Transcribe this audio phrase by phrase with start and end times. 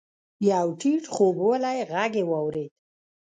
[0.49, 2.71] يو ټيټ خوبولی ږغ يې واورېد.